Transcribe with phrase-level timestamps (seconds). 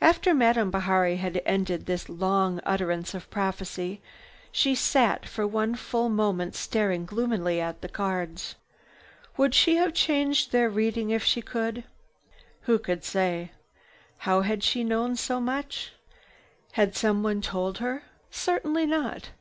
[0.00, 4.00] After Madame had ended this long utterance of prophecy,
[4.50, 8.54] she sat for one full moment staring gloomily at the cards.
[9.36, 11.84] Would she have changed their reading if she could?
[12.62, 13.52] Who can say?
[14.20, 15.92] How had she known so much?
[16.72, 18.04] Had someone told her?
[18.30, 19.32] Certainly not.